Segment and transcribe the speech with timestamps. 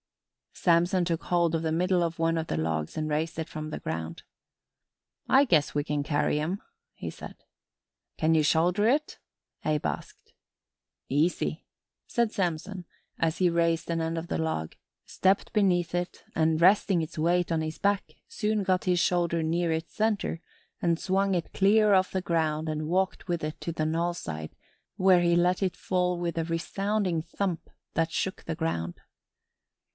[0.53, 3.69] Samson took hold of the middle of one of the logs and raised it from
[3.69, 4.23] the ground.
[5.29, 6.61] "I guess we can carry 'em,"
[6.93, 7.35] he said.
[8.17, 9.19] "Can ye shoulder it?"
[9.65, 10.33] Abe asked.
[11.07, 11.65] "Easy,"
[12.07, 12.85] said Samson
[13.19, 14.75] as he raised an end of the log,
[15.05, 19.71] stepped beneath it and, resting its weight on his back, soon got his shoulder near
[19.71, 20.41] its center
[20.81, 24.51] and swung it clear of the ground and walked with it to the knollside
[24.95, 28.99] where he let it fall with a resounding thump that shook the ground.